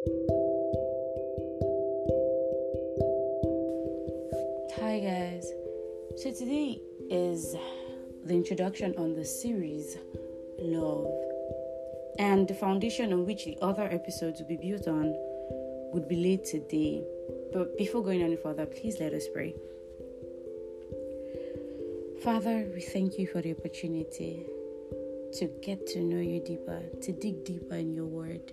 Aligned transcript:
Hi, 0.00 0.08
guys. 4.98 5.52
So, 6.16 6.32
today 6.32 6.80
is 7.10 7.54
the 8.24 8.32
introduction 8.32 8.94
on 8.96 9.14
the 9.14 9.26
series 9.26 9.98
Love. 10.58 11.06
And 12.18 12.48
the 12.48 12.54
foundation 12.54 13.12
on 13.12 13.26
which 13.26 13.44
the 13.44 13.58
other 13.60 13.82
episodes 13.82 14.40
will 14.40 14.48
be 14.48 14.56
built 14.56 14.88
on 14.88 15.12
would 15.92 16.08
be 16.08 16.16
laid 16.16 16.46
today. 16.46 17.04
But 17.52 17.76
before 17.76 18.02
going 18.02 18.22
any 18.22 18.36
further, 18.36 18.64
please 18.64 18.96
let 19.00 19.12
us 19.12 19.26
pray. 19.34 19.54
Father, 22.22 22.70
we 22.74 22.80
thank 22.80 23.18
you 23.18 23.26
for 23.26 23.42
the 23.42 23.50
opportunity 23.52 24.46
to 25.34 25.50
get 25.62 25.86
to 25.88 26.00
know 26.00 26.20
you 26.20 26.40
deeper, 26.40 26.80
to 27.02 27.12
dig 27.12 27.44
deeper 27.44 27.74
in 27.74 27.92
your 27.92 28.06
word, 28.06 28.50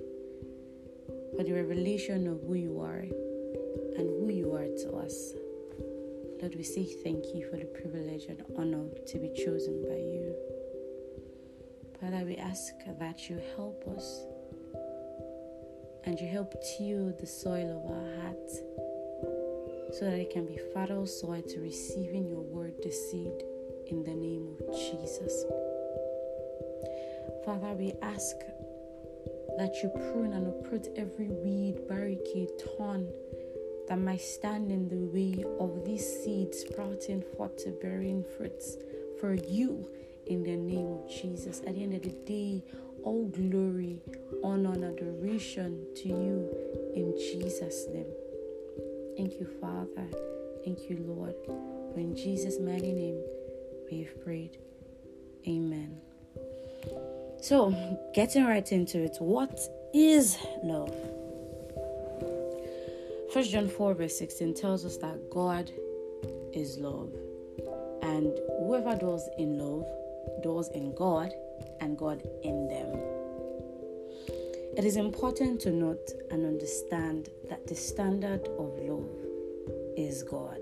for 1.35 1.43
the 1.43 1.53
revelation 1.53 2.27
of 2.27 2.41
who 2.41 2.55
you 2.55 2.79
are 2.79 3.05
and 3.97 4.09
who 4.19 4.29
you 4.29 4.54
are 4.54 4.68
to 4.83 4.97
us. 4.97 5.33
Lord, 6.41 6.55
we 6.55 6.63
say 6.63 6.85
thank 7.04 7.33
you 7.33 7.47
for 7.49 7.57
the 7.57 7.65
privilege 7.65 8.25
and 8.25 8.43
honor 8.57 8.87
to 9.07 9.19
be 9.19 9.29
chosen 9.33 9.83
by 9.83 9.95
you. 9.95 10.35
Father, 11.99 12.23
we 12.25 12.35
ask 12.35 12.73
that 12.99 13.29
you 13.29 13.41
help 13.55 13.83
us 13.87 14.23
and 16.05 16.19
you 16.19 16.27
help 16.27 16.54
till 16.77 17.11
the 17.19 17.25
soil 17.25 17.83
of 17.83 17.91
our 17.91 18.21
hearts 18.21 18.61
so 19.97 20.05
that 20.05 20.19
it 20.19 20.29
can 20.29 20.46
be 20.46 20.59
fertile 20.73 21.05
soil 21.07 21.41
to 21.41 21.59
receiving 21.59 22.27
your 22.27 22.41
word, 22.41 22.73
the 22.83 22.91
seed, 22.91 23.43
in 23.87 24.04
the 24.04 24.13
name 24.13 24.55
of 24.68 24.75
Jesus. 24.75 25.46
Father, 27.46 27.73
we 27.73 27.93
ask 28.01 28.35
that 29.57 29.75
you 29.82 29.89
prune 29.89 30.34
and 30.34 30.47
uproot 30.47 30.88
every 30.96 31.29
weed, 31.29 31.88
barricade, 31.88 32.50
thorn 32.61 33.08
that 33.88 33.97
might 33.97 34.22
stand 34.22 34.72
in 34.72 34.88
the 34.88 34.97
way 34.97 35.44
of 35.59 35.86
these 35.86 36.05
seeds 36.23 36.59
sprouting 36.59 37.23
forth 37.36 37.55
to 37.58 37.72
bearing 37.81 38.23
fruits 38.38 38.77
for 39.19 39.33
you 39.33 39.89
in 40.27 40.44
the 40.44 40.55
name 40.55 40.88
of 40.88 41.09
Jesus. 41.09 41.61
At 41.66 41.75
the 41.75 41.83
end 41.83 41.94
of 41.94 42.03
the 42.03 42.09
day, 42.09 42.64
all 43.03 43.27
glory, 43.27 44.02
honor, 44.44 44.73
and 44.73 44.83
adoration 44.83 45.86
to 45.95 46.08
you 46.08 46.49
in 46.94 47.16
Jesus' 47.17 47.88
name. 47.94 48.14
Thank 49.16 49.39
you, 49.39 49.47
Father. 49.61 50.08
Thank 50.64 50.89
you, 50.89 50.97
Lord. 51.08 51.36
For 51.94 51.99
in 51.99 52.16
Jesus' 52.16 52.59
mighty 52.59 52.92
name 52.92 53.23
we 53.89 54.03
have 54.03 54.23
prayed. 54.23 54.58
Amen. 55.47 56.02
So, 57.39 57.73
getting 58.13 58.45
right 58.45 58.69
into 58.71 59.03
it, 59.03 59.17
what 59.19 59.59
is 59.93 60.38
love? 60.63 60.93
First 63.31 63.52
John 63.52 63.67
4 63.69 63.93
verse 63.93 64.17
16 64.17 64.53
tells 64.55 64.85
us 64.85 64.97
that 64.97 65.30
God 65.30 65.71
is 66.53 66.77
love. 66.80 67.13
And 68.02 68.38
whoever 68.59 68.95
dwells 68.95 69.30
in 69.38 69.59
love 69.59 69.85
dwells 70.41 70.69
in 70.69 70.95
God 70.95 71.31
and 71.80 71.97
God 71.97 72.23
in 72.43 72.67
them. 72.67 72.99
It 74.75 74.85
is 74.85 74.95
important 74.95 75.59
to 75.61 75.71
note 75.71 76.11
and 76.31 76.45
understand 76.45 77.30
that 77.49 77.67
the 77.67 77.75
standard 77.75 78.47
of 78.59 78.77
love 78.80 79.09
is 79.97 80.23
God. 80.23 80.59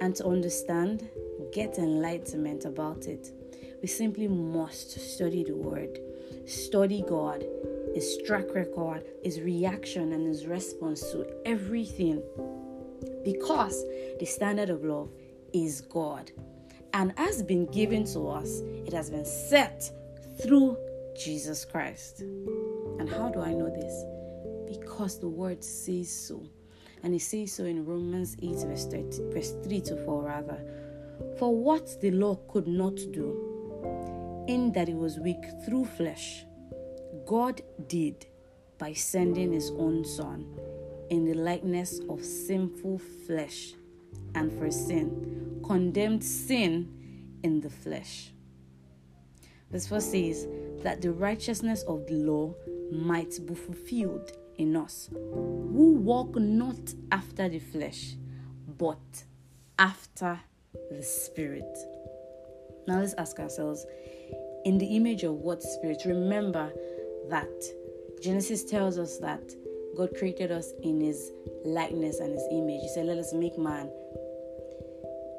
And 0.00 0.14
to 0.16 0.26
understand, 0.26 1.08
get 1.52 1.78
enlightenment 1.78 2.64
about 2.64 3.06
it, 3.06 3.32
we 3.80 3.88
simply 3.88 4.28
must 4.28 4.98
study 4.98 5.44
the 5.44 5.54
Word, 5.54 5.98
study 6.46 7.04
God, 7.06 7.44
His 7.94 8.18
track 8.26 8.54
record, 8.54 9.04
His 9.22 9.40
reaction, 9.40 10.12
and 10.12 10.26
His 10.26 10.46
response 10.46 11.00
to 11.12 11.26
everything. 11.46 12.22
Because 13.24 13.84
the 14.18 14.26
standard 14.26 14.70
of 14.70 14.84
love 14.84 15.10
is 15.52 15.80
God 15.80 16.30
and 16.94 17.12
has 17.16 17.42
been 17.42 17.66
given 17.66 18.04
to 18.12 18.28
us, 18.28 18.60
it 18.86 18.92
has 18.92 19.10
been 19.10 19.24
set 19.24 19.90
through 20.42 20.76
Jesus 21.16 21.64
Christ. 21.64 22.20
And 22.20 23.08
how 23.08 23.28
do 23.28 23.40
I 23.40 23.52
know 23.52 23.70
this? 23.70 24.78
Because 24.78 25.18
the 25.20 25.28
word 25.28 25.62
says 25.62 26.10
so. 26.10 26.42
And 27.02 27.14
it 27.14 27.22
says 27.22 27.52
so 27.52 27.64
in 27.64 27.84
Romans 27.84 28.36
8, 28.42 28.56
verse, 28.66 28.86
30, 28.86 29.32
verse 29.32 29.54
3 29.64 29.80
to 29.82 29.96
4, 30.04 30.22
rather. 30.22 30.60
For 31.38 31.54
what 31.54 32.00
the 32.00 32.10
law 32.10 32.36
could 32.48 32.66
not 32.66 32.96
do, 33.12 33.47
in 34.48 34.72
that 34.72 34.88
he 34.88 34.94
was 34.94 35.20
weak 35.20 35.44
through 35.64 35.84
flesh, 35.84 36.44
God 37.26 37.60
did 37.86 38.26
by 38.78 38.94
sending 38.94 39.52
his 39.52 39.70
own 39.72 40.04
Son 40.04 40.46
in 41.10 41.24
the 41.24 41.34
likeness 41.34 42.00
of 42.08 42.24
sinful 42.24 42.98
flesh, 43.26 43.74
and 44.34 44.52
for 44.52 44.70
sin, 44.70 45.60
condemned 45.64 46.24
sin 46.24 46.88
in 47.42 47.60
the 47.60 47.70
flesh. 47.70 48.32
This 49.70 49.86
verse 49.86 50.06
says 50.06 50.46
that 50.82 51.02
the 51.02 51.12
righteousness 51.12 51.82
of 51.82 52.06
the 52.06 52.14
law 52.14 52.54
might 52.90 53.38
be 53.46 53.54
fulfilled 53.54 54.32
in 54.56 54.76
us, 54.76 55.10
who 55.12 55.94
walk 55.94 56.36
not 56.36 56.94
after 57.12 57.48
the 57.48 57.58
flesh, 57.58 58.14
but 58.78 59.24
after 59.78 60.40
the 60.90 61.02
Spirit. 61.02 61.78
Now 62.86 63.00
let's 63.00 63.14
ask 63.14 63.38
ourselves 63.38 63.84
in 64.64 64.78
the 64.78 64.96
image 64.96 65.22
of 65.22 65.34
what 65.34 65.62
Spirit? 65.62 66.02
Remember 66.04 66.72
that 67.28 67.48
Genesis 68.22 68.64
tells 68.64 68.98
us 68.98 69.18
that 69.18 69.42
God 69.96 70.10
created 70.16 70.50
us 70.50 70.72
in 70.82 71.00
His 71.00 71.32
likeness 71.64 72.20
and 72.20 72.32
His 72.32 72.46
image. 72.50 72.80
He 72.80 72.88
said, 72.88 73.06
Let 73.06 73.18
us 73.18 73.32
make 73.32 73.58
man 73.58 73.90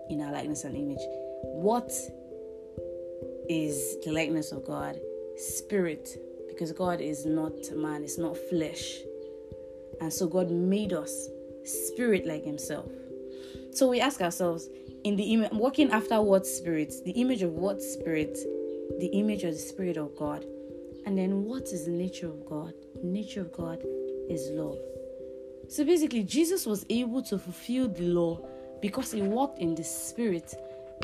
in 0.10 0.22
our 0.22 0.32
likeness 0.32 0.64
and 0.64 0.76
image. 0.76 1.02
What 1.44 1.92
is 3.50 3.98
the 4.04 4.12
likeness 4.12 4.52
of 4.52 4.66
God? 4.66 5.00
Spirit, 5.38 6.10
because 6.48 6.72
God 6.72 7.02
is 7.02 7.26
not 7.26 7.54
man, 7.76 8.04
it's 8.04 8.18
not 8.18 8.38
flesh. 8.38 8.98
And 10.02 10.12
so 10.12 10.28
God 10.28 10.52
made 10.52 10.94
us 10.94 11.30
spirit 11.64 12.26
like 12.26 12.44
Himself. 12.44 12.90
So 13.72 13.88
we 13.88 14.02
ask 14.02 14.22
ourselves, 14.22 14.70
in 15.04 15.16
the 15.16 15.34
image, 15.34 15.52
walking 15.54 15.92
after 15.92 16.22
what 16.22 16.46
spirit? 16.46 16.94
The 17.06 17.12
image 17.12 17.42
of 17.42 17.52
what 17.52 17.82
spirit? 17.82 18.38
The 18.98 19.10
image 19.14 19.44
of 19.44 19.54
the 19.54 19.60
Spirit 19.60 19.98
of 19.98 20.16
God. 20.16 20.46
And 21.06 21.18
then 21.18 21.44
what 21.46 21.64
is 21.64 21.86
the 21.86 21.92
nature 21.92 22.28
of 22.28 22.46
God? 22.46 22.74
The 23.02 23.08
nature 23.08 23.42
of 23.42 23.52
God 23.52 23.84
is 24.30 24.50
love. 24.52 24.78
So 25.68 25.86
basically, 25.86 26.24
Jesus 26.24 26.66
was 26.66 26.86
able 26.90 27.22
to 27.24 27.38
fulfill 27.38 27.88
the 27.88 28.04
law 28.04 28.40
because 28.82 29.12
he 29.12 29.22
walked 29.22 29.60
in 29.60 29.76
the 29.76 29.84
Spirit, 29.84 30.56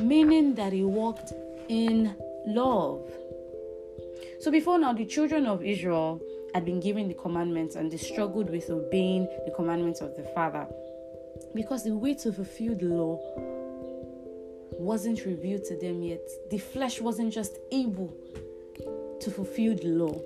meaning 0.01 0.56
that 0.56 0.73
he 0.73 0.84
walked 0.84 1.34
in 1.69 2.16
love. 2.47 3.09
So 4.40 4.52
before 4.52 4.79
now, 4.79 4.94
the 4.94 5.06
children 5.06 5.46
of 5.46 5.63
Israel 5.63 6.22
had 6.53 6.66
been 6.66 6.79
given 6.79 7.07
the 7.07 7.13
commandments 7.13 7.75
and 7.75 7.91
they 7.91 7.97
struggled 7.97 8.50
with 8.50 8.69
obeying 8.69 9.28
the 9.46 9.52
commandments 9.52 10.02
of 10.02 10.16
the 10.16 10.23
Father 10.23 10.67
because 11.53 11.84
the 11.84 11.96
way 11.96 12.13
to 12.16 12.31
fulfill 12.31 12.75
the 12.75 12.85
law 12.85 13.19
wasn't 14.85 15.25
revealed 15.25 15.66
to 15.66 15.75
them 15.78 16.03
yet. 16.03 16.28
The 16.51 16.59
flesh 16.59 17.01
wasn't 17.01 17.34
just 17.34 17.57
able 17.72 18.13
to 19.19 19.31
fulfill 19.31 19.75
the 19.75 19.88
law. 19.88 20.22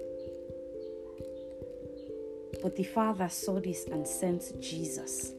But 2.61 2.75
the 2.75 2.83
Father 2.83 3.29
saw 3.29 3.61
this 3.61 3.85
and 3.85 4.05
sent 4.05 4.59
Jesus. 4.61 5.31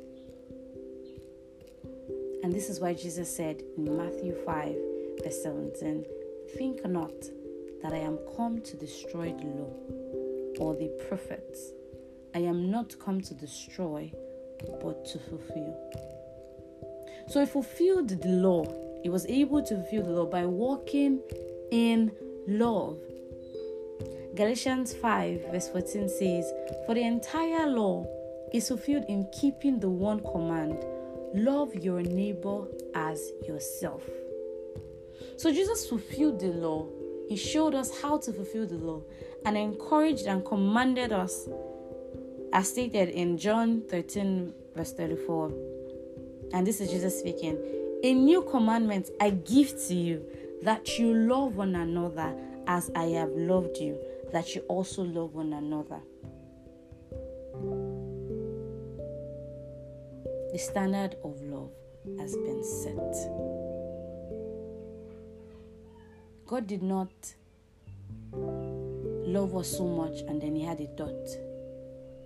And 2.42 2.50
this 2.50 2.70
is 2.70 2.80
why 2.80 2.94
Jesus 2.94 3.34
said 3.34 3.62
in 3.76 3.94
Matthew 3.94 4.34
5, 4.46 4.76
verse 5.22 5.42
17 5.42 6.06
Think 6.56 6.84
not 6.88 7.12
that 7.82 7.92
I 7.92 7.98
am 7.98 8.18
come 8.36 8.62
to 8.62 8.76
destroy 8.76 9.32
the 9.32 9.44
law 9.44 9.72
or 10.58 10.74
the 10.74 10.88
prophets. 11.08 11.72
I 12.34 12.38
am 12.38 12.70
not 12.70 12.98
come 12.98 13.20
to 13.20 13.34
destroy, 13.34 14.10
but 14.80 15.04
to 15.04 15.18
fulfill. 15.18 15.76
So 17.28 17.40
he 17.40 17.46
fulfilled 17.46 18.08
the 18.08 18.28
law. 18.28 18.89
He 19.02 19.08
was 19.08 19.26
able 19.26 19.62
to 19.62 19.74
fulfill 19.76 20.02
the 20.02 20.10
law 20.10 20.26
by 20.26 20.46
walking 20.46 21.20
in 21.70 22.12
love. 22.46 22.98
Galatians 24.34 24.92
5, 24.94 25.50
verse 25.50 25.68
14 25.68 26.08
says, 26.08 26.52
For 26.86 26.94
the 26.94 27.02
entire 27.02 27.66
law 27.66 28.06
is 28.52 28.68
fulfilled 28.68 29.04
in 29.08 29.28
keeping 29.32 29.80
the 29.80 29.88
one 29.88 30.20
command 30.20 30.84
love 31.34 31.74
your 31.74 32.02
neighbor 32.02 32.66
as 32.94 33.32
yourself. 33.46 34.02
So 35.36 35.52
Jesus 35.52 35.88
fulfilled 35.88 36.40
the 36.40 36.48
law. 36.48 36.88
He 37.28 37.36
showed 37.36 37.74
us 37.74 38.00
how 38.00 38.18
to 38.18 38.32
fulfill 38.32 38.66
the 38.66 38.76
law 38.76 39.02
and 39.44 39.56
encouraged 39.56 40.26
and 40.26 40.44
commanded 40.44 41.12
us, 41.12 41.48
as 42.52 42.68
stated 42.68 43.10
in 43.10 43.38
John 43.38 43.82
13, 43.88 44.52
verse 44.74 44.92
34. 44.92 45.52
And 46.52 46.66
this 46.66 46.80
is 46.80 46.90
Jesus 46.90 47.18
speaking 47.18 47.56
a 48.02 48.14
new 48.14 48.40
commandment 48.42 49.10
I 49.20 49.28
give 49.28 49.68
to 49.88 49.94
you 49.94 50.24
that 50.62 50.98
you 50.98 51.12
love 51.12 51.56
one 51.56 51.74
another 51.74 52.34
as 52.66 52.90
I 52.94 53.04
have 53.08 53.28
loved 53.30 53.76
you, 53.76 53.98
that 54.32 54.54
you 54.54 54.62
also 54.62 55.02
love 55.02 55.34
one 55.34 55.52
another. 55.52 56.00
The 60.52 60.58
standard 60.58 61.16
of 61.22 61.42
love 61.42 61.72
has 62.18 62.34
been 62.36 62.64
set. 62.64 63.14
God 66.46 66.66
did 66.66 66.82
not 66.82 67.12
love 68.32 69.54
us 69.56 69.76
so 69.76 69.84
much 69.84 70.20
and 70.26 70.40
then 70.40 70.56
He 70.56 70.64
had 70.64 70.80
a 70.80 70.86
thought. 70.96 71.28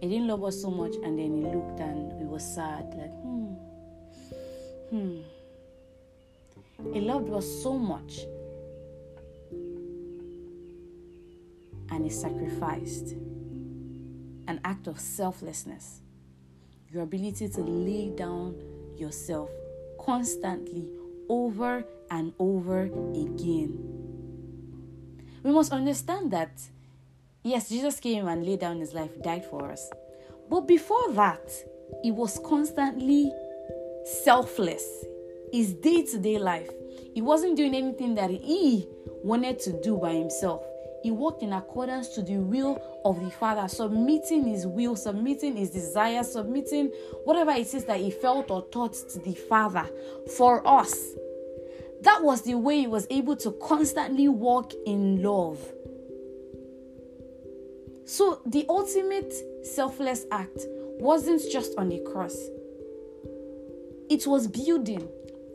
He 0.00 0.09
didn't 0.09 0.29
love 0.29 0.44
us 0.44 0.62
so 0.62 0.70
much 0.70 0.94
and 1.03 1.19
then 1.19 1.35
He 1.35 1.43
looked 1.43 1.81
and 1.81 2.12
we 2.12 2.27
were 2.27 2.38
sad, 2.38 2.94
like, 2.94 3.11
hmm, 3.23 3.55
hmm. 4.91 5.33
He 6.93 7.00
loved 7.00 7.32
us 7.32 7.47
so 7.62 7.79
much 7.79 8.21
and 11.91 12.05
he 12.05 12.11
sacrificed 12.11 13.12
an 14.47 14.61
act 14.65 14.87
of 14.87 14.99
selflessness, 14.99 16.00
your 16.91 17.03
ability 17.03 17.49
to 17.49 17.61
lay 17.61 18.11
down 18.11 18.56
yourself 18.97 19.50
constantly 20.00 20.88
over 21.29 21.85
and 22.11 22.32
over 22.38 22.82
again. 22.82 23.79
We 25.43 25.53
must 25.53 25.73
understand 25.73 26.31
that, 26.32 26.61
yes, 27.43 27.69
Jesus 27.69 28.00
came 28.00 28.27
and 28.29 28.44
laid 28.44 28.61
down 28.61 28.81
his 28.81 28.94
life, 28.94 29.11
died 29.23 29.44
for 29.44 29.70
us. 29.70 29.91
But 30.50 30.62
before 30.62 31.12
that, 31.12 31.50
he 32.03 32.11
was 32.11 32.41
constantly 32.44 33.32
selfless. 34.25 35.05
His 35.55 35.73
day 35.73 36.03
to 36.03 36.19
day 36.19 36.39
life, 36.39 36.71
he 37.15 37.23
wasn't 37.23 37.56
doing 37.56 37.75
anything 37.75 38.17
that 38.17 38.31
he 38.31 38.89
wanted 39.23 39.61
to 39.61 39.81
do 39.81 39.97
by 39.97 40.12
himself 40.12 40.62
he 41.05 41.11
walked 41.11 41.43
in 41.43 41.53
accordance 41.53 42.09
to 42.15 42.23
the 42.23 42.39
will 42.39 42.81
of 43.05 43.23
the 43.23 43.31
Father, 43.31 43.69
submitting 43.69 44.47
his 44.47 44.67
will, 44.67 44.97
submitting 44.97 45.55
his 45.55 45.69
desires, 45.69 46.33
submitting 46.33 46.91
whatever 47.25 47.51
it 47.51 47.75
is 47.75 47.85
that 47.85 48.01
he 48.01 48.11
felt 48.11 48.51
or 48.51 48.67
thought 48.73 48.95
to 49.11 49.19
the 49.19 49.35
Father 49.35 49.87
for 50.35 50.67
us. 50.67 51.11
That 52.01 52.23
was 52.23 52.41
the 52.41 52.55
way 52.55 52.81
he 52.81 52.87
was 52.87 53.06
able 53.11 53.37
to 53.37 53.53
constantly 53.62 54.29
walk 54.29 54.73
in 54.87 55.23
love. 55.23 55.61
So, 58.06 58.41
the 58.47 58.65
ultimate 58.71 59.35
selfless 59.62 60.25
act 60.31 60.65
wasn't 60.99 61.43
just 61.53 61.77
on 61.77 61.91
the 61.91 61.99
cross, 62.11 62.35
it 64.09 64.27
was 64.27 64.49
building 64.49 65.06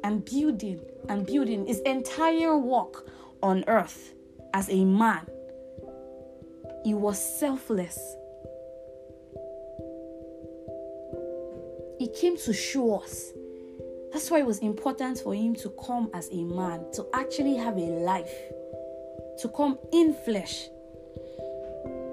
and 0.04 0.24
building 0.26 0.80
and 1.08 1.26
building 1.26 1.66
his 1.66 1.80
entire 1.82 2.58
walk 2.58 3.08
on 3.42 3.64
earth 3.68 4.14
as 4.54 4.70
a 4.70 4.84
man 4.84 5.26
he 6.84 6.94
was 6.94 7.20
selfless. 7.20 8.16
He 12.00 12.08
came 12.08 12.38
to 12.38 12.54
show 12.54 13.00
us. 13.00 13.32
That's 14.12 14.32
why 14.32 14.40
it 14.40 14.46
was 14.46 14.60
important 14.60 15.20
for 15.20 15.36
him 15.36 15.56
to 15.58 15.70
come 15.86 16.10
as 16.14 16.30
a 16.32 16.44
man, 16.44 16.86
to 16.94 17.06
actually 17.14 17.58
have 17.58 17.78
a 17.78 17.82
life, 17.82 18.34
to 19.42 19.50
come 19.50 19.78
in 19.92 20.14
flesh. 20.14 20.68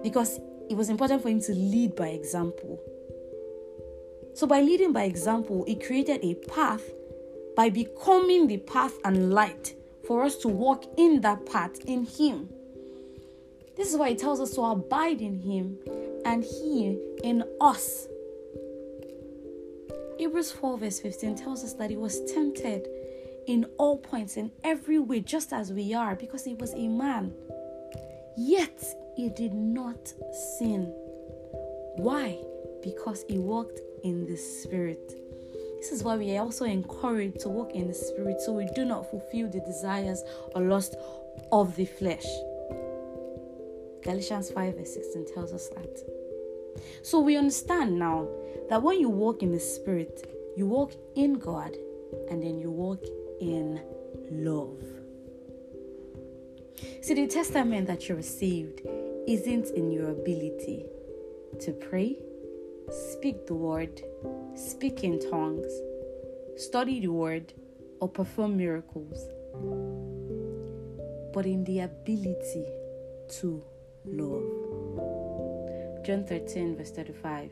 Because 0.02 0.40
it 0.68 0.76
was 0.76 0.90
important 0.90 1.22
for 1.22 1.28
him 1.28 1.40
to 1.42 1.52
lead 1.52 1.94
by 1.94 2.08
example. 2.08 2.80
So, 4.34 4.46
by 4.46 4.60
leading 4.60 4.92
by 4.92 5.04
example, 5.04 5.64
he 5.66 5.76
created 5.76 6.22
a 6.22 6.34
path 6.34 6.82
by 7.56 7.70
becoming 7.70 8.46
the 8.46 8.58
path 8.58 8.94
and 9.04 9.32
light 9.32 9.74
for 10.06 10.22
us 10.22 10.36
to 10.36 10.48
walk 10.48 10.84
in 10.96 11.22
that 11.22 11.46
path 11.46 11.78
in 11.86 12.04
him. 12.04 12.48
This 13.76 13.92
is 13.92 13.98
why 13.98 14.10
He 14.10 14.16
tells 14.16 14.40
us 14.40 14.52
to 14.54 14.62
abide 14.62 15.20
in 15.20 15.38
Him 15.38 15.78
and 16.24 16.42
He 16.42 16.98
in 17.22 17.44
us. 17.60 18.08
Hebrews 20.18 20.50
4, 20.52 20.78
verse 20.78 20.98
15 21.00 21.36
tells 21.36 21.62
us 21.62 21.74
that 21.74 21.90
He 21.90 21.96
was 21.96 22.24
tempted 22.32 22.88
in 23.46 23.66
all 23.76 23.98
points, 23.98 24.38
in 24.38 24.50
every 24.64 24.98
way, 24.98 25.20
just 25.20 25.52
as 25.52 25.72
we 25.72 25.92
are, 25.92 26.16
because 26.16 26.42
He 26.42 26.54
was 26.54 26.72
a 26.72 26.88
man. 26.88 27.34
Yet 28.36 28.82
He 29.14 29.28
did 29.28 29.52
not 29.52 30.08
sin. 30.58 30.86
Why? 31.96 32.38
Because 32.82 33.26
He 33.28 33.38
walked 33.38 33.80
in 34.04 34.24
the 34.26 34.36
Spirit. 34.36 35.12
This 35.78 35.92
is 35.92 36.02
why 36.02 36.16
we 36.16 36.36
are 36.36 36.42
also 36.42 36.64
encouraged 36.64 37.40
to 37.40 37.48
walk 37.48 37.72
in 37.72 37.86
the 37.86 37.94
Spirit 37.94 38.40
so 38.40 38.52
we 38.52 38.68
do 38.74 38.84
not 38.84 39.10
fulfill 39.10 39.48
the 39.48 39.60
desires 39.60 40.22
or 40.54 40.62
lust 40.62 40.96
of 41.52 41.76
the 41.76 41.84
flesh. 41.84 42.26
Galatians 44.02 44.50
5 44.50 44.76
verse 44.76 44.94
16 44.94 45.26
tells 45.34 45.52
us 45.52 45.68
that. 45.68 45.98
So 47.02 47.20
we 47.20 47.36
understand 47.36 47.98
now 47.98 48.28
that 48.68 48.82
when 48.82 49.00
you 49.00 49.08
walk 49.08 49.42
in 49.42 49.52
the 49.52 49.60
Spirit, 49.60 50.28
you 50.56 50.66
walk 50.66 50.92
in 51.14 51.34
God 51.34 51.76
and 52.30 52.42
then 52.42 52.58
you 52.58 52.70
walk 52.70 53.04
in 53.40 53.80
love. 54.30 54.82
See, 57.02 57.14
the 57.14 57.26
testament 57.26 57.86
that 57.86 58.08
you 58.08 58.14
received 58.14 58.82
isn't 59.26 59.70
in 59.70 59.90
your 59.90 60.10
ability 60.10 60.84
to 61.60 61.72
pray, 61.72 62.18
speak 62.90 63.46
the 63.46 63.54
word, 63.54 64.02
speak 64.54 65.04
in 65.04 65.18
tongues, 65.30 65.72
study 66.56 67.00
the 67.00 67.08
word, 67.08 67.52
or 68.00 68.08
perform 68.08 68.56
miracles, 68.56 69.26
but 71.32 71.46
in 71.46 71.64
the 71.64 71.80
ability 71.80 72.64
to 73.28 73.62
love. 74.04 74.44
John 76.04 76.24
13, 76.24 76.76
verse 76.76 76.92
35. 76.92 77.50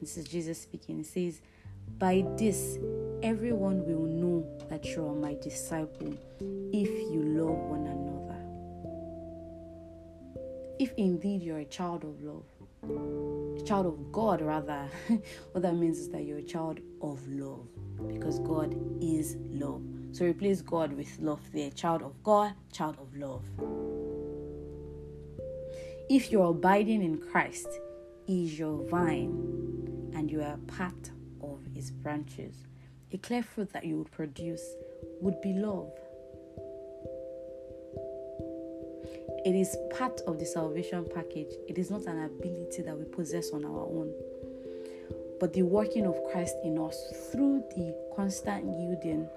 This 0.00 0.16
is 0.16 0.24
Jesus 0.24 0.62
speaking. 0.62 0.98
He 0.98 1.04
says, 1.04 1.40
By 1.98 2.24
this 2.36 2.78
everyone 3.22 3.84
will 3.84 4.06
know 4.06 4.46
that 4.68 4.84
you 4.86 5.06
are 5.06 5.14
my 5.14 5.34
disciple 5.34 6.14
if 6.72 6.88
you 7.12 7.22
love 7.22 7.58
one 7.70 7.86
another. 7.86 8.40
If 10.78 10.92
indeed 10.96 11.42
you're 11.42 11.58
a 11.58 11.64
child 11.64 12.04
of 12.04 12.20
love, 12.22 12.44
child 13.64 13.86
of 13.86 14.12
God, 14.12 14.40
rather, 14.42 14.88
what 15.52 15.62
that 15.62 15.74
means 15.74 15.98
is 15.98 16.08
that 16.10 16.24
you're 16.24 16.38
a 16.38 16.42
child 16.42 16.80
of 17.00 17.26
love 17.28 17.66
because 18.08 18.38
God 18.40 18.76
is 19.00 19.36
love. 19.50 19.82
So 20.12 20.26
replace 20.26 20.60
God 20.60 20.92
with 20.92 21.18
love 21.18 21.40
there. 21.52 21.70
Child 21.70 22.02
of 22.02 22.22
God, 22.22 22.52
child 22.72 22.96
of 23.00 23.16
love. 23.16 23.42
If 26.08 26.30
you're 26.30 26.50
abiding 26.50 27.02
in 27.02 27.18
Christ, 27.18 27.66
is 28.26 28.58
your 28.58 28.82
vine 28.84 30.10
and 30.14 30.30
you 30.30 30.42
are 30.42 30.56
part 30.66 31.10
of 31.42 31.60
His 31.74 31.90
branches. 31.90 32.54
A 33.12 33.18
clear 33.18 33.42
fruit 33.42 33.72
that 33.72 33.84
you 33.84 33.98
would 33.98 34.10
produce 34.12 34.62
would 35.20 35.40
be 35.40 35.52
love. 35.52 35.92
It 39.44 39.54
is 39.54 39.76
part 39.90 40.22
of 40.26 40.38
the 40.38 40.46
salvation 40.46 41.06
package. 41.14 41.54
It 41.68 41.76
is 41.76 41.90
not 41.90 42.06
an 42.06 42.24
ability 42.24 42.80
that 42.82 42.98
we 42.98 43.04
possess 43.04 43.50
on 43.52 43.64
our 43.64 43.82
own, 43.82 44.10
but 45.38 45.52
the 45.52 45.62
working 45.62 46.06
of 46.06 46.16
Christ 46.32 46.56
in 46.64 46.78
us 46.78 47.12
through 47.30 47.62
the 47.76 47.94
constant 48.16 48.64
yielding 48.64 49.28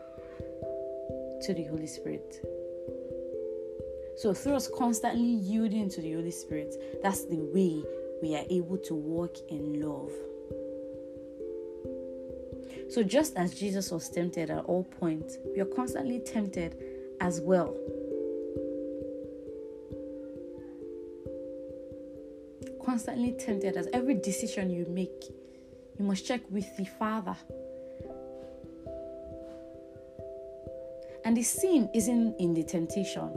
to 1.42 1.54
the 1.54 1.66
Holy 1.66 1.88
Spirit. 1.88 2.42
So, 4.16 4.34
through 4.34 4.56
us 4.56 4.70
constantly 4.74 5.26
yielding 5.26 5.90
to 5.90 6.02
the 6.02 6.14
Holy 6.14 6.32
Spirit, 6.32 7.02
that's 7.04 7.26
the 7.26 7.38
way 7.38 7.84
we 8.22 8.34
are 8.36 8.46
able 8.50 8.78
to 8.78 8.96
walk 8.96 9.36
in 9.50 9.82
love. 9.82 10.12
So, 12.90 13.04
just 13.04 13.36
as 13.36 13.54
Jesus 13.54 13.92
was 13.92 14.08
tempted 14.08 14.50
at 14.50 14.64
all 14.66 14.86
points, 14.86 15.38
we 15.54 15.60
are 15.60 15.66
constantly 15.66 16.20
tempted 16.20 16.78
as 17.20 17.42
well. 17.42 17.76
Constantly 22.98 23.34
tempted 23.34 23.78
as 23.78 23.88
every 23.94 24.16
decision 24.16 24.72
you 24.72 24.88
make, 24.90 25.26
you 26.00 26.04
must 26.04 26.26
check 26.26 26.42
with 26.50 26.66
the 26.78 26.86
Father. 26.86 27.36
And 31.24 31.38
the 31.38 31.44
sin 31.44 31.92
isn't 31.94 32.40
in 32.40 32.56
the 32.56 32.64
temptation 32.64 33.30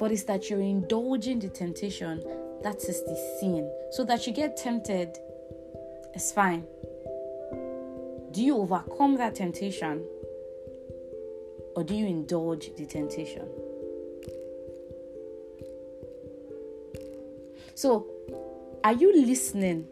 but 0.00 0.10
it's 0.10 0.24
that 0.24 0.50
you're 0.50 0.58
indulging 0.58 1.38
the 1.38 1.48
temptation 1.48 2.20
that 2.64 2.74
is 2.88 3.04
the 3.04 3.36
sin. 3.38 3.70
So 3.92 4.02
that 4.06 4.26
you 4.26 4.32
get 4.32 4.56
tempted, 4.56 5.16
it's 6.12 6.32
fine. 6.32 6.64
Do 8.32 8.42
you 8.42 8.56
overcome 8.56 9.16
that 9.18 9.36
temptation 9.36 10.04
or 11.76 11.84
do 11.84 11.94
you 11.94 12.06
indulge 12.06 12.74
the 12.74 12.84
temptation? 12.84 13.46
So, 17.82 18.06
are 18.84 18.92
you 18.92 19.12
listening 19.26 19.88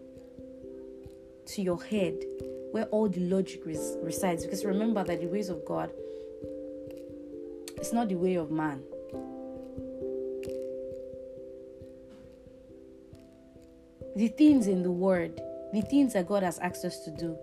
to 1.46 1.60
your 1.60 1.82
head 1.82 2.22
where 2.70 2.84
all 2.84 3.08
the 3.08 3.18
logic 3.18 3.66
res- 3.66 3.96
resides? 4.00 4.44
Because 4.44 4.64
remember 4.64 5.02
that 5.02 5.20
the 5.20 5.26
ways 5.26 5.48
of 5.48 5.64
God 5.64 5.90
it's 7.76 7.92
not 7.92 8.08
the 8.08 8.14
way 8.14 8.36
of 8.36 8.52
man. 8.52 8.84
the 14.14 14.28
things 14.28 14.68
in 14.68 14.84
the 14.84 14.92
word 14.92 15.40
the 15.72 15.82
things 15.82 16.12
that 16.12 16.28
God 16.28 16.44
has 16.44 16.60
asked 16.60 16.84
us 16.84 17.00
to 17.00 17.10
do 17.10 17.36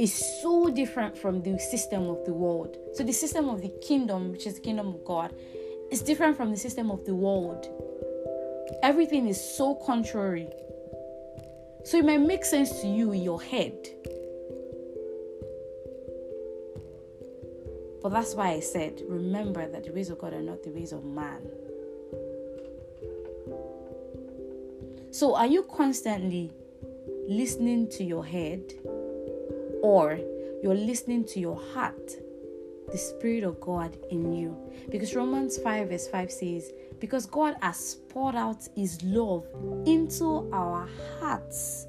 is 0.00 0.12
so 0.42 0.68
different 0.68 1.16
from 1.16 1.42
the 1.42 1.56
system 1.60 2.08
of 2.08 2.24
the 2.24 2.32
world. 2.32 2.76
So, 2.94 3.04
the 3.04 3.12
system 3.12 3.48
of 3.48 3.62
the 3.62 3.72
kingdom, 3.80 4.32
which 4.32 4.48
is 4.48 4.54
the 4.54 4.62
kingdom 4.62 4.88
of 4.88 5.04
God, 5.04 5.32
is 5.92 6.02
different 6.02 6.36
from 6.36 6.50
the 6.50 6.56
system 6.56 6.90
of 6.90 7.04
the 7.04 7.14
world. 7.14 7.68
Everything 8.82 9.28
is 9.28 9.40
so 9.56 9.74
contrary. 9.74 10.48
So, 11.84 11.98
it 11.98 12.04
might 12.04 12.20
make 12.20 12.44
sense 12.44 12.80
to 12.80 12.86
you 12.86 13.12
in 13.12 13.22
your 13.22 13.42
head. 13.42 13.76
But 18.02 18.10
that's 18.10 18.34
why 18.34 18.50
I 18.50 18.60
said, 18.60 19.00
remember 19.08 19.68
that 19.68 19.84
the 19.84 19.92
ways 19.92 20.10
of 20.10 20.18
God 20.18 20.32
are 20.32 20.42
not 20.42 20.62
the 20.62 20.70
ways 20.70 20.92
of 20.92 21.04
man. 21.04 21.40
So, 25.12 25.36
are 25.36 25.46
you 25.46 25.62
constantly 25.62 26.50
listening 27.28 27.88
to 27.90 28.04
your 28.04 28.24
head 28.24 28.72
or 29.82 30.18
you're 30.62 30.74
listening 30.74 31.24
to 31.26 31.40
your 31.40 31.60
heart, 31.74 32.12
the 32.92 32.98
Spirit 32.98 33.42
of 33.42 33.60
God 33.60 33.96
in 34.10 34.32
you? 34.32 34.56
Because 34.90 35.14
Romans 35.14 35.58
5, 35.58 35.88
verse 35.88 36.06
5 36.08 36.30
says, 36.30 36.72
Because 37.00 37.26
God 37.26 37.56
has 37.62 37.96
poured 38.10 38.36
out 38.36 38.68
His 38.76 39.02
love 39.02 39.46
into 39.86 40.48
our 40.52 40.88
hearts 41.18 41.86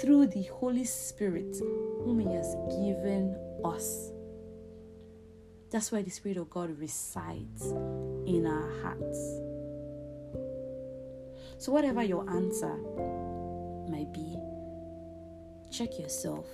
through 0.00 0.26
the 0.28 0.42
Holy 0.44 0.84
Spirit, 0.84 1.56
whom 2.04 2.20
He 2.20 2.32
has 2.34 2.54
given 2.70 3.36
us. 3.64 4.12
That's 5.70 5.92
why 5.92 6.02
the 6.02 6.10
Spirit 6.10 6.36
of 6.36 6.50
God 6.50 6.78
resides 6.78 7.62
in 8.26 8.44
our 8.46 8.70
hearts. 8.82 9.40
So, 11.58 11.72
whatever 11.72 12.02
your 12.02 12.28
answer 12.30 12.74
might 13.88 14.12
be, 14.12 14.36
check 15.70 15.98
yourself, 15.98 16.46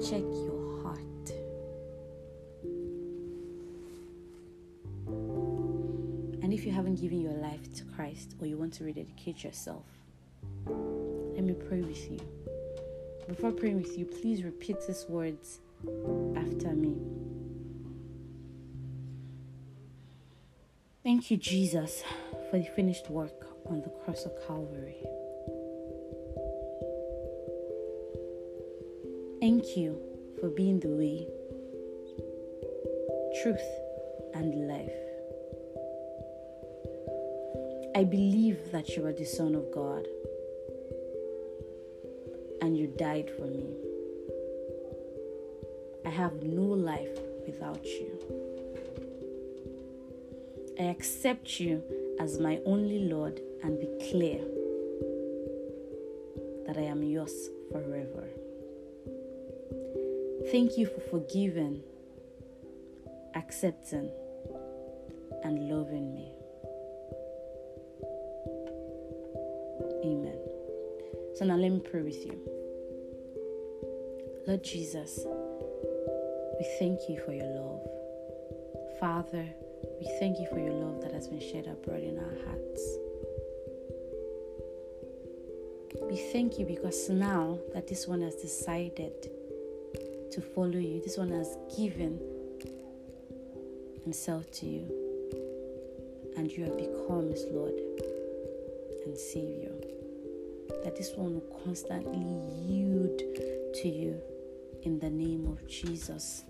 check 0.00 0.22
your 0.22 0.82
heart. 0.82 1.37
You 6.68 6.74
haven't 6.74 7.00
given 7.00 7.18
your 7.18 7.32
life 7.32 7.72
to 7.74 7.82
Christ 7.96 8.34
or 8.40 8.46
you 8.46 8.58
want 8.58 8.74
to 8.74 8.84
rededicate 8.84 9.42
yourself, 9.42 9.86
let 10.66 11.42
me 11.42 11.54
pray 11.54 11.80
with 11.80 12.10
you. 12.10 12.20
Before 13.26 13.52
praying 13.52 13.78
with 13.78 13.96
you, 13.96 14.04
please 14.04 14.44
repeat 14.44 14.76
these 14.86 15.06
words 15.08 15.60
after 16.36 16.74
me. 16.74 16.98
Thank 21.02 21.30
you, 21.30 21.38
Jesus 21.38 22.04
for 22.50 22.58
the 22.58 22.66
finished 22.76 23.08
work 23.08 23.46
on 23.70 23.80
the 23.80 23.88
cross 24.04 24.26
of 24.26 24.32
Calvary. 24.46 24.96
Thank 29.40 29.74
you 29.74 29.98
for 30.38 30.50
being 30.50 30.80
the 30.80 30.88
way, 30.88 31.26
truth, 33.42 33.68
and 34.34 34.68
life. 34.68 35.07
I 37.98 38.04
believe 38.04 38.70
that 38.70 38.90
you 38.90 39.04
are 39.06 39.12
the 39.12 39.24
Son 39.24 39.56
of 39.56 39.72
God 39.74 40.06
and 42.62 42.78
you 42.78 42.86
died 42.86 43.28
for 43.36 43.46
me. 43.46 43.74
I 46.06 46.10
have 46.10 46.44
no 46.44 46.62
life 46.62 47.18
without 47.44 47.84
you. 47.84 48.12
I 50.78 50.84
accept 50.84 51.58
you 51.58 51.82
as 52.20 52.38
my 52.38 52.60
only 52.64 53.00
Lord 53.00 53.40
and 53.64 53.80
declare 53.80 54.44
that 56.68 56.76
I 56.78 56.86
am 56.86 57.02
yours 57.02 57.50
forever. 57.72 58.28
Thank 60.52 60.78
you 60.78 60.86
for 60.86 61.00
forgiving, 61.00 61.82
accepting, 63.34 64.08
and 65.42 65.68
loving 65.68 66.14
me. 66.14 66.37
So 71.38 71.44
now 71.44 71.54
let 71.54 71.70
me 71.70 71.78
pray 71.78 72.02
with 72.02 72.26
you. 72.26 72.36
Lord 74.48 74.64
Jesus, 74.64 75.20
we 75.24 76.66
thank 76.80 76.98
you 77.08 77.20
for 77.24 77.32
your 77.32 77.46
love. 77.46 77.80
Father, 78.98 79.46
we 80.00 80.08
thank 80.18 80.40
you 80.40 80.48
for 80.50 80.58
your 80.58 80.72
love 80.72 81.00
that 81.02 81.12
has 81.12 81.28
been 81.28 81.38
shed 81.38 81.68
abroad 81.68 82.02
in 82.02 82.18
our 82.18 82.34
hearts. 82.44 82.98
We 86.10 86.16
thank 86.32 86.58
you 86.58 86.66
because 86.66 87.08
now 87.08 87.60
that 87.72 87.86
this 87.86 88.08
one 88.08 88.22
has 88.22 88.34
decided 88.34 89.30
to 90.32 90.40
follow 90.40 90.70
you, 90.72 91.00
this 91.04 91.16
one 91.16 91.30
has 91.30 91.56
given 91.76 92.18
himself 94.02 94.50
to 94.54 94.66
you, 94.66 94.88
and 96.36 96.50
you 96.50 96.64
have 96.64 96.76
become 96.76 97.30
his 97.30 97.44
Lord 97.52 97.74
and 99.06 99.16
Savior. 99.16 99.77
That 100.84 100.96
this 100.96 101.12
one 101.14 101.34
will 101.34 101.62
constantly 101.64 102.18
yield 102.66 103.18
to 103.74 103.88
you 103.88 104.20
in 104.82 104.98
the 104.98 105.10
name 105.10 105.46
of 105.46 105.66
Jesus. 105.66 106.44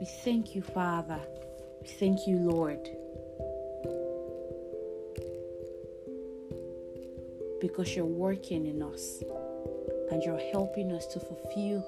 We 0.00 0.06
thank 0.24 0.54
you, 0.54 0.62
Father. 0.62 1.20
We 1.80 1.88
thank 1.88 2.26
you, 2.26 2.38
Lord. 2.38 2.88
Because 7.60 7.94
you're 7.94 8.04
working 8.04 8.66
in 8.66 8.82
us 8.82 9.22
and 10.10 10.22
you're 10.22 10.50
helping 10.52 10.92
us 10.92 11.06
to 11.06 11.20
fulfill 11.20 11.84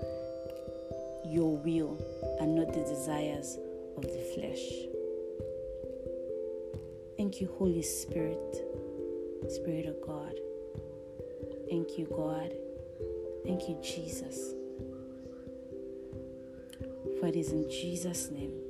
your 1.27 1.57
will 1.59 1.99
and 2.41 2.55
not 2.55 2.73
the 2.73 2.81
desires 2.81 3.59
of 3.97 4.03
the 4.05 4.23
flesh. 4.35 4.87
Thank 7.17 7.41
you, 7.41 7.49
Holy 7.59 7.83
Spirit, 7.83 8.66
Spirit 9.49 9.87
of 9.87 10.01
God. 10.07 10.35
Thank 11.69 11.99
you, 11.99 12.07
God. 12.07 12.53
Thank 13.45 13.69
you, 13.69 13.79
Jesus. 13.83 14.55
For 17.21 17.27
it 17.29 17.37
is 17.37 17.53
in 17.53 17.71
Jesus' 17.71 18.31
name 18.31 18.66